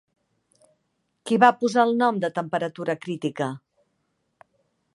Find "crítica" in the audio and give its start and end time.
3.07-3.51